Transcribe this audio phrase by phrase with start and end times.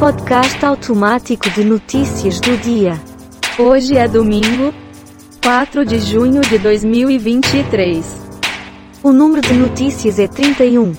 [0.00, 2.94] Podcast automático de notícias do dia.
[3.58, 4.72] Hoje é domingo,
[5.42, 8.06] 4 de junho de 2023.
[9.02, 10.94] O número de notícias é 31.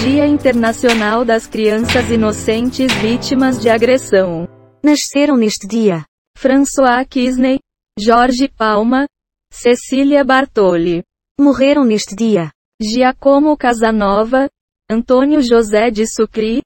[0.00, 4.46] Dia Internacional das Crianças Inocentes Vítimas de Agressão.
[4.80, 6.04] Nasceram neste dia
[6.38, 7.58] François Kisney,
[7.98, 9.06] Jorge Palma,
[9.52, 11.02] Cecília Bartoli.
[11.40, 14.46] Morreram neste dia Giacomo Casanova,
[14.88, 16.62] Antônio José de Sucri,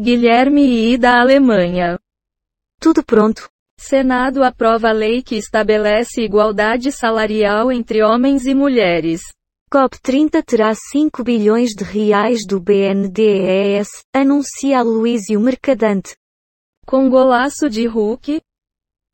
[0.00, 1.98] Guilherme e da Alemanha.
[2.80, 3.46] Tudo pronto.
[3.78, 9.20] Senado aprova a lei que estabelece igualdade salarial entre homens e mulheres.
[9.70, 16.16] COP30 terá 5 bilhões de reais do BNDES, anuncia Aloysio Mercadante.
[16.86, 18.40] Com golaço de Hulk,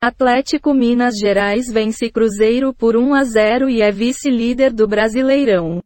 [0.01, 5.83] Atlético Minas Gerais vence Cruzeiro por 1 a 0 e é vice-líder do Brasileirão.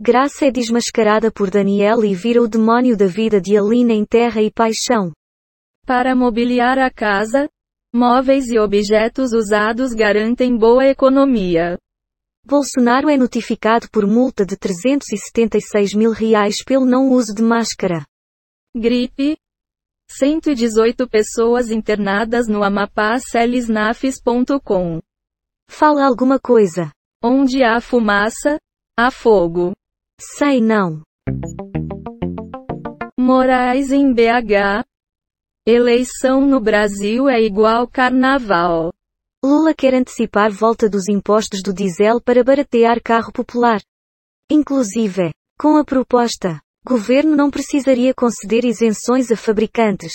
[0.00, 4.40] Graça é desmascarada por Daniel e vira o demônio da vida de Alina em Terra
[4.40, 5.12] e Paixão.
[5.84, 7.48] Para mobiliar a casa,
[7.92, 11.76] móveis e objetos usados garantem boa economia.
[12.46, 18.06] Bolsonaro é notificado por multa de 376 mil reais pelo não uso de máscara.
[18.76, 19.36] Gripe.
[20.12, 25.00] 118 pessoas internadas no Amapá celisnafes.com.
[25.68, 26.92] Fala alguma coisa.
[27.20, 28.58] Onde há fumaça,
[28.96, 29.74] há fogo.
[30.20, 31.02] Sei não.
[33.16, 34.84] Moraes em BH.
[35.64, 38.92] Eleição no Brasil é igual carnaval.
[39.44, 43.80] Lula quer antecipar volta dos impostos do diesel para baratear carro popular.
[44.50, 50.14] Inclusive, com a proposta, governo não precisaria conceder isenções a fabricantes.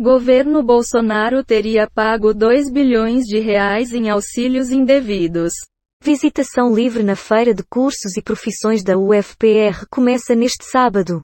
[0.00, 5.52] Governo Bolsonaro teria pago 2 bilhões de reais em auxílios indevidos.
[6.04, 11.22] Visitação livre na Feira de Cursos e Profissões da UFPR começa neste sábado.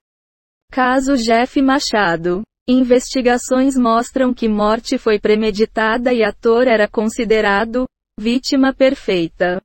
[0.72, 2.42] Caso Jeff Machado.
[2.66, 7.86] Investigações mostram que morte foi premeditada e ator era considerado
[8.18, 9.60] vítima perfeita.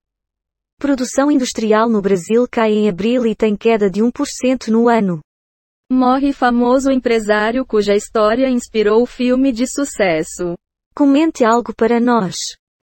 [0.78, 5.22] Produção industrial no Brasil cai em abril e tem queda de 1% no ano.
[5.90, 10.58] Morre famoso empresário cuja história inspirou o filme de sucesso.
[10.94, 12.36] Comente algo para nós.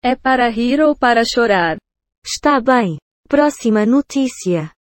[0.01, 1.77] É para rir ou para chorar?
[2.23, 2.97] Está bem.
[3.27, 4.71] Próxima notícia.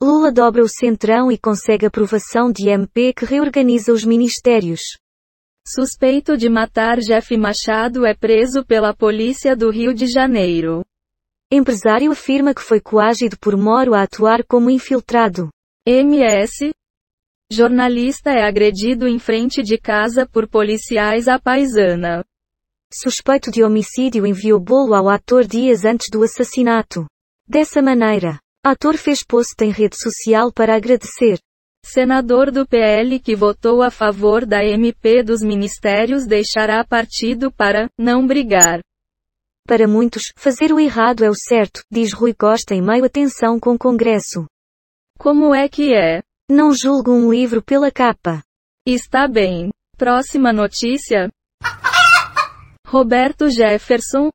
[0.00, 4.80] Lula dobra o Centrão e consegue aprovação de MP que reorganiza os ministérios.
[5.66, 10.84] Suspeito de matar Jeff Machado é preso pela polícia do Rio de Janeiro.
[11.50, 15.50] Empresário afirma que foi coagido por Moro a atuar como infiltrado.
[15.84, 16.70] MS.
[17.50, 22.24] Jornalista é agredido em frente de casa por policiais à paisana.
[22.92, 27.06] Suspeito de homicídio enviou bolo ao ator dias antes do assassinato.
[27.46, 31.38] Dessa maneira, ator fez post em rede social para agradecer.
[31.84, 38.26] Senador do PL que votou a favor da MP dos ministérios deixará partido para não
[38.26, 38.80] brigar.
[39.66, 43.60] Para muitos, fazer o errado é o certo, diz Rui Costa em meio à tensão
[43.60, 44.46] com o Congresso.
[45.18, 46.22] Como é que é?
[46.50, 48.42] Não julgo um livro pela capa.
[48.86, 49.68] Está bem.
[49.98, 51.28] Próxima notícia.
[52.90, 54.30] Roberto Jefferson,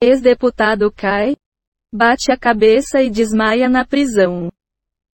[0.00, 1.34] ex-deputado cai,
[1.92, 4.48] bate a cabeça e desmaia na prisão.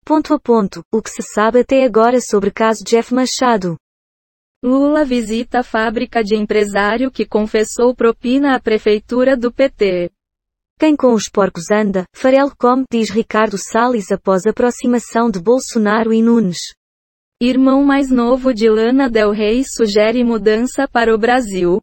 [0.03, 3.77] Ponto a ponto, o que se sabe até agora sobre caso Jeff Machado.
[4.61, 10.11] Lula visita a fábrica de empresário que confessou propina à prefeitura do PT.
[10.77, 16.21] Quem com os porcos anda, farelo come, diz Ricardo Salles após aproximação de Bolsonaro e
[16.21, 16.59] Nunes.
[17.41, 21.81] Irmão mais novo de Lana Del Rey sugere mudança para o Brasil.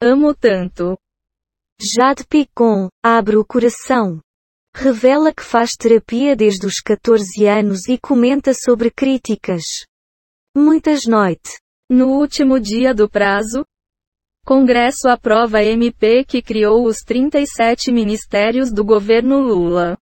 [0.00, 0.96] Amo tanto.
[1.80, 4.20] Jade Picon, abre o coração.
[4.72, 9.64] Revela que faz terapia desde os 14 anos e comenta sobre críticas.
[10.56, 11.58] Muitas noites.
[11.90, 13.64] No último dia do prazo,
[14.46, 19.98] Congresso aprova MP que criou os 37 ministérios do governo Lula.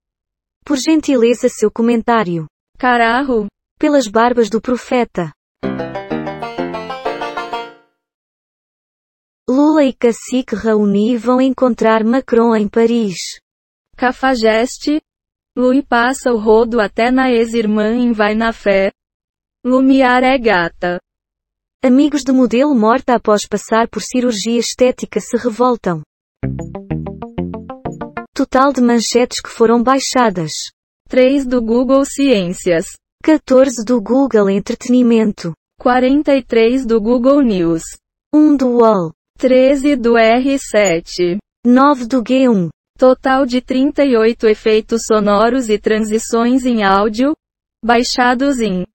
[0.62, 2.46] Por gentileza seu comentário.
[2.76, 3.46] Carajo.
[3.78, 5.32] Pelas barbas do profeta.
[9.48, 13.40] Lula e Cacique Raoni vão encontrar Macron em Paris.
[13.96, 15.00] Cafajeste.
[15.56, 18.90] Lui passa o rodo até na ex-irmã em Vai na Fé.
[19.64, 21.00] Lumiar é gata.
[21.80, 26.02] Amigos de modelo morta após passar por cirurgia estética se revoltam.
[28.34, 30.72] Total de manchetes que foram baixadas.
[31.08, 32.96] 3 do Google Ciências.
[33.22, 35.52] 14 do Google Entretenimento.
[35.78, 37.84] 43 do Google News.
[38.34, 39.12] 1 do UOL.
[39.38, 41.36] 13 do R7.
[41.66, 42.70] 9 do G1.
[42.98, 47.36] Total de 38 efeitos sonoros e transições em áudio.
[47.84, 48.86] Baixados em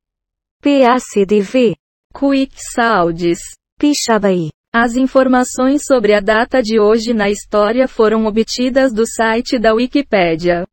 [0.63, 1.75] PACDV.
[2.11, 3.37] Quick Saudes.
[3.77, 4.49] Pixabay.
[4.73, 10.65] As informações sobre a data de hoje na história foram obtidas do site da Wikipédia.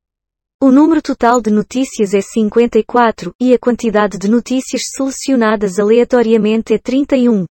[0.62, 6.78] O número total de notícias é 54, e a quantidade de notícias selecionadas aleatoriamente é
[6.78, 7.44] 31.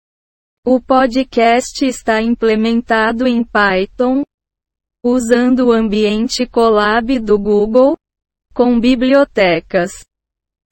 [0.70, 4.24] O podcast está implementado em Python,
[5.02, 7.96] usando o ambiente Colab do Google,
[8.54, 10.04] com bibliotecas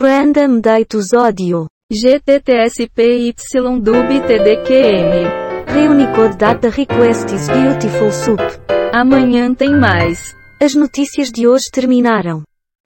[0.02, 1.68] Random Datus Audio.
[1.90, 3.32] GTTSPYDUB
[4.28, 5.30] TDQM.
[5.74, 8.42] Reunicode Data Request is Beautiful Soup.
[8.92, 10.36] Amanhã tem mais.
[10.62, 12.44] As notícias de hoje terminaram.